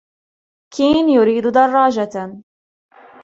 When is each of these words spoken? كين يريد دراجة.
كين 0.73 1.09
يريد 1.09 1.47
دراجة. 1.51 2.37